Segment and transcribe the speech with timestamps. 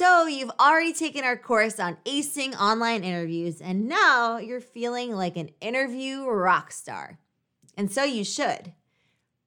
[0.00, 5.36] So, you've already taken our course on acing online interviews, and now you're feeling like
[5.36, 7.18] an interview rock star.
[7.76, 8.72] And so you should.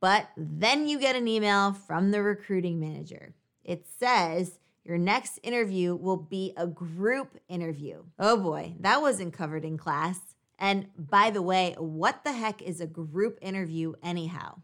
[0.00, 3.32] But then you get an email from the recruiting manager.
[3.62, 8.02] It says your next interview will be a group interview.
[8.18, 10.18] Oh boy, that wasn't covered in class.
[10.58, 14.62] And by the way, what the heck is a group interview, anyhow?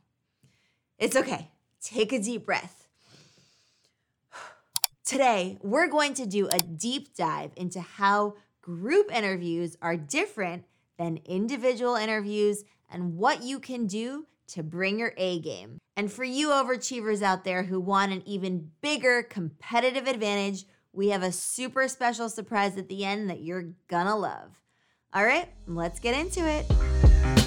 [0.99, 1.53] It's okay.
[1.81, 2.86] Take a deep breath.
[5.07, 10.65] Today, we're going to do a deep dive into how group interviews are different
[10.99, 15.79] than individual interviews and what you can do to bring your A game.
[15.97, 21.23] And for you overachievers out there who want an even bigger competitive advantage, we have
[21.23, 24.61] a super special surprise at the end that you're gonna love.
[25.15, 27.46] All right, let's get into it.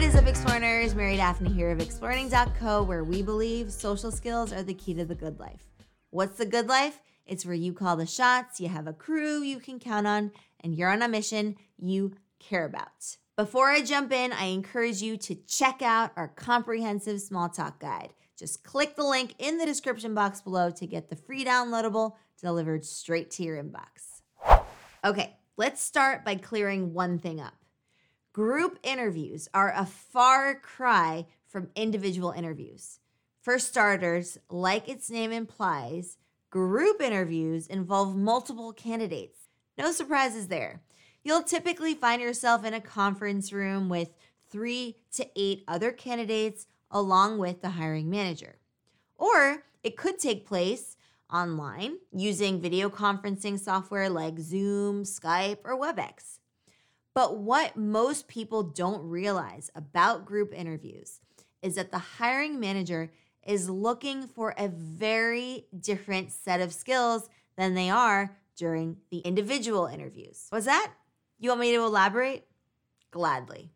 [0.00, 0.94] What is up, Explearners?
[0.94, 5.14] Mary Daphne here of Explearning.co, where we believe social skills are the key to the
[5.14, 5.66] good life.
[6.08, 7.00] What's the good life?
[7.26, 10.32] It's where you call the shots, you have a crew you can count on,
[10.64, 13.18] and you're on a mission you care about.
[13.36, 18.14] Before I jump in, I encourage you to check out our comprehensive small talk guide.
[18.38, 22.86] Just click the link in the description box below to get the free downloadable delivered
[22.86, 24.22] straight to your inbox.
[25.04, 27.59] Okay, let's start by clearing one thing up.
[28.32, 33.00] Group interviews are a far cry from individual interviews.
[33.40, 36.16] For starters, like its name implies,
[36.48, 39.48] group interviews involve multiple candidates.
[39.76, 40.80] No surprises there.
[41.24, 44.10] You'll typically find yourself in a conference room with
[44.48, 48.58] three to eight other candidates along with the hiring manager.
[49.16, 50.96] Or it could take place
[51.32, 56.39] online using video conferencing software like Zoom, Skype, or WebEx.
[57.14, 61.20] But what most people don't realize about group interviews
[61.62, 63.10] is that the hiring manager
[63.46, 69.86] is looking for a very different set of skills than they are during the individual
[69.86, 70.46] interviews.
[70.52, 70.92] Was that?
[71.38, 72.46] You want me to elaborate?
[73.10, 73.70] Gladly.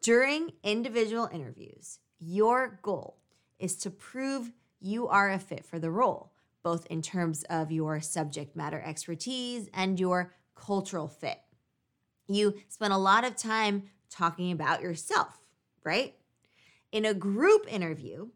[0.00, 3.18] During individual interviews, your goal
[3.58, 6.32] is to prove you are a fit for the role,
[6.62, 11.40] both in terms of your subject matter expertise and your cultural fit.
[12.26, 15.38] You spend a lot of time talking about yourself,
[15.82, 16.14] right?
[16.92, 18.28] In a group interview,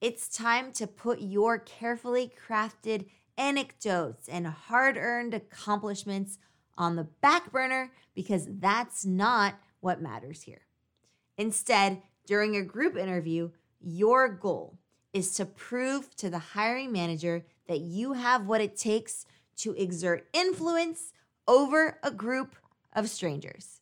[0.00, 3.06] it's time to put your carefully crafted
[3.38, 6.38] anecdotes and hard earned accomplishments
[6.78, 10.62] on the back burner because that's not what matters here.
[11.38, 14.78] Instead, during a group interview, your goal
[15.12, 19.26] is to prove to the hiring manager that you have what it takes
[19.56, 21.12] to exert influence
[21.46, 22.56] over a group
[22.96, 23.80] of strangers.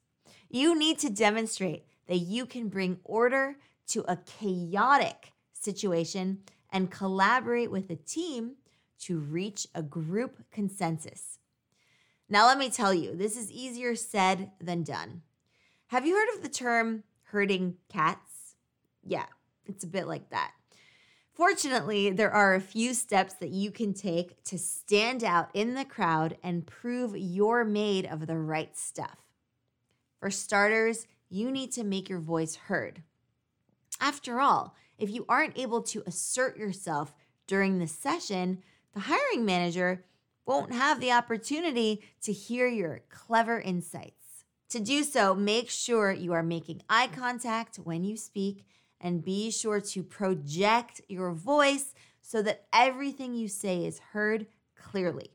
[0.51, 3.57] You need to demonstrate that you can bring order
[3.89, 8.57] to a chaotic situation and collaborate with a team
[8.99, 11.39] to reach a group consensus.
[12.29, 15.23] Now, let me tell you, this is easier said than done.
[15.89, 18.57] Have you heard of the term herding cats?
[19.03, 19.27] Yeah,
[19.67, 20.53] it's a bit like that.
[21.35, 25.85] Fortunately, there are a few steps that you can take to stand out in the
[25.85, 29.19] crowd and prove you're made of the right stuff.
[30.21, 33.03] For starters, you need to make your voice heard.
[34.01, 37.17] After all, if you aren't able to assert yourself
[37.49, 38.63] during the session,
[38.93, 40.05] the hiring manager
[40.47, 44.45] won't have the opportunity to hear your clever insights.
[44.69, 48.65] To do so, make sure you are making eye contact when you speak
[49.05, 55.31] and be sure to project your voice so that everything you say is heard clearly.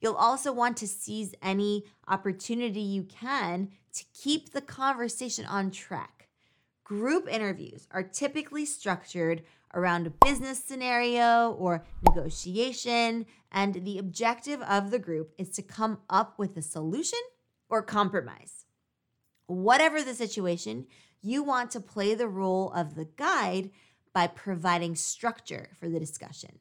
[0.00, 6.28] You'll also want to seize any opportunity you can to keep the conversation on track.
[6.82, 9.44] Group interviews are typically structured
[9.74, 15.98] around a business scenario or negotiation, and the objective of the group is to come
[16.10, 17.20] up with a solution
[17.68, 18.66] or compromise.
[19.46, 20.86] Whatever the situation,
[21.22, 23.70] you want to play the role of the guide
[24.12, 26.58] by providing structure for the discussion.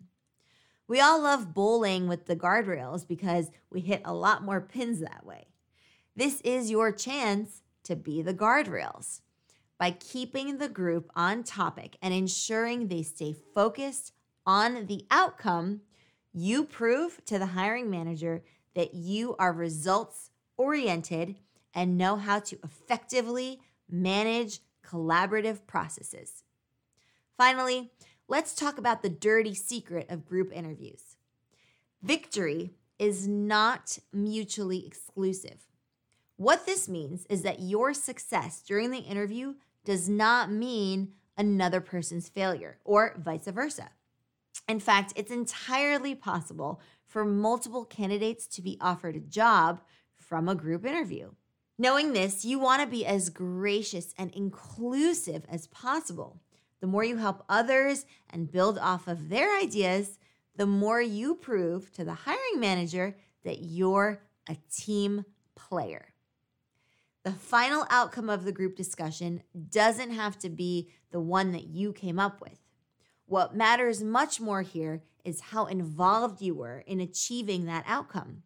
[0.87, 5.25] We all love bowling with the guardrails because we hit a lot more pins that
[5.25, 5.47] way.
[6.15, 9.21] This is your chance to be the guardrails
[9.81, 14.13] by keeping the group on topic and ensuring they stay focused
[14.45, 15.81] on the outcome,
[16.31, 18.43] you prove to the hiring manager
[18.75, 21.35] that you are results oriented
[21.73, 23.59] and know how to effectively
[23.91, 26.43] manage collaborative processes.
[27.37, 27.91] Finally,
[28.27, 31.17] let's talk about the dirty secret of group interviews.
[32.01, 35.67] Victory is not mutually exclusive.
[36.37, 39.55] What this means is that your success during the interview
[39.85, 43.89] does not mean another person's failure or vice versa.
[44.67, 49.81] In fact, it's entirely possible for multiple candidates to be offered a job
[50.15, 51.31] from a group interview.
[51.81, 56.39] Knowing this, you want to be as gracious and inclusive as possible.
[56.79, 60.19] The more you help others and build off of their ideas,
[60.55, 65.25] the more you prove to the hiring manager that you're a team
[65.55, 66.13] player.
[67.23, 69.41] The final outcome of the group discussion
[69.71, 72.59] doesn't have to be the one that you came up with.
[73.25, 78.43] What matters much more here is how involved you were in achieving that outcome.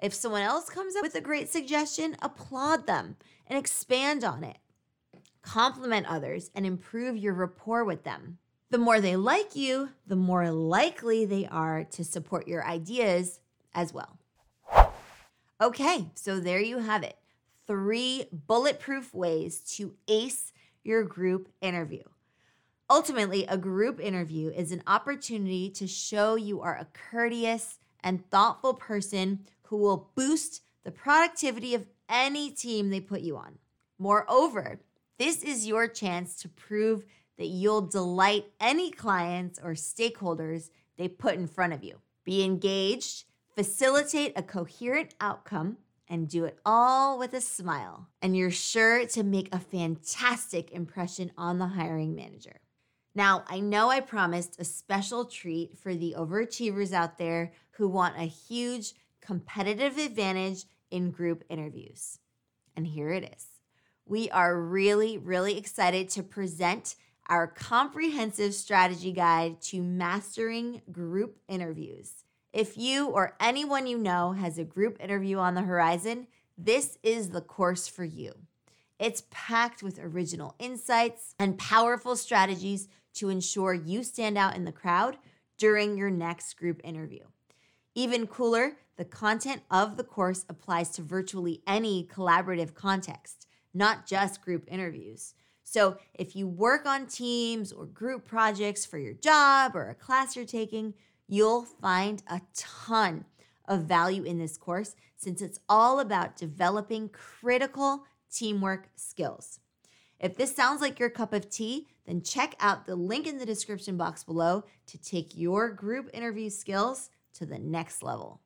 [0.00, 3.16] If someone else comes up with a great suggestion, applaud them
[3.46, 4.56] and expand on it.
[5.42, 8.38] Compliment others and improve your rapport with them.
[8.70, 13.40] The more they like you, the more likely they are to support your ideas
[13.74, 14.18] as well.
[15.60, 17.16] Okay, so there you have it
[17.66, 20.52] three bulletproof ways to ace
[20.82, 22.02] your group interview.
[22.88, 28.74] Ultimately, a group interview is an opportunity to show you are a courteous and thoughtful
[28.74, 33.56] person who will boost the productivity of any team they put you on.
[33.98, 34.80] Moreover,
[35.16, 37.04] this is your chance to prove
[37.38, 42.00] that you'll delight any clients or stakeholders they put in front of you.
[42.24, 43.24] Be engaged,
[43.54, 45.78] facilitate a coherent outcome,
[46.08, 48.08] and do it all with a smile.
[48.20, 52.60] And you're sure to make a fantastic impression on the hiring manager.
[53.14, 58.18] Now, I know I promised a special treat for the overachievers out there who want
[58.18, 62.18] a huge competitive advantage in group interviews.
[62.76, 63.46] And here it is.
[64.06, 66.96] We are really, really excited to present
[67.28, 72.24] our comprehensive strategy guide to mastering group interviews.
[72.52, 76.26] If you or anyone you know has a group interview on the horizon,
[76.58, 78.32] this is the course for you.
[78.98, 84.72] It's packed with original insights and powerful strategies to ensure you stand out in the
[84.72, 85.16] crowd
[85.56, 87.24] during your next group interview.
[87.94, 94.42] Even cooler, the content of the course applies to virtually any collaborative context, not just
[94.42, 95.34] group interviews.
[95.64, 100.34] So, if you work on teams or group projects for your job or a class
[100.34, 100.94] you're taking,
[101.28, 103.24] you'll find a ton
[103.66, 109.60] of value in this course since it's all about developing critical teamwork skills.
[110.18, 113.46] If this sounds like your cup of tea, then check out the link in the
[113.46, 118.40] description box below to take your group interview skills to the next level.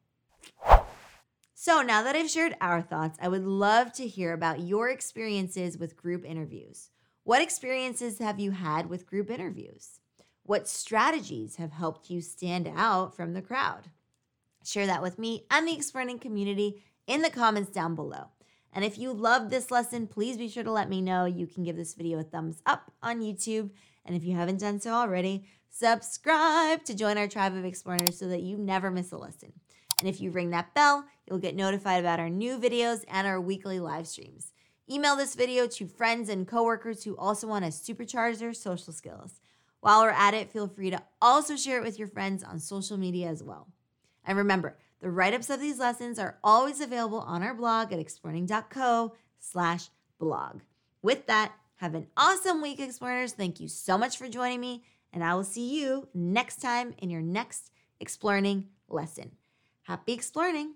[1.54, 5.78] So, now that I've shared our thoughts, I would love to hear about your experiences
[5.78, 6.90] with group interviews.
[7.22, 10.00] What experiences have you had with group interviews?
[10.42, 13.88] What strategies have helped you stand out from the crowd?
[14.62, 18.26] Share that with me and the Explearning community in the comments down below.
[18.72, 21.24] And if you loved this lesson, please be sure to let me know.
[21.24, 23.70] You can give this video a thumbs up on YouTube.
[24.04, 28.28] And if you haven't done so already, subscribe to join our tribe of Explearners so
[28.28, 29.52] that you never miss a lesson.
[30.00, 33.40] And if you ring that bell, you'll get notified about our new videos and our
[33.40, 34.52] weekly live streams.
[34.90, 39.40] Email this video to friends and coworkers who also want to supercharge their social skills.
[39.80, 42.96] While we're at it, feel free to also share it with your friends on social
[42.96, 43.68] media as well.
[44.24, 49.14] And remember, the write-ups of these lessons are always available on our blog at explearning.co
[49.38, 50.60] slash blog.
[51.02, 53.32] With that, have an awesome week, Explearners.
[53.32, 57.10] Thank you so much for joining me, and I will see you next time in
[57.10, 57.70] your next
[58.00, 59.32] Explearning lesson.
[59.82, 60.74] Happy Explearning!